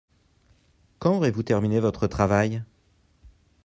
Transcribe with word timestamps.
Quand 0.97 1.17
aurez-vous 1.17 1.43
terminé 1.43 1.79
votre 1.79 2.07
travail? 2.07 2.63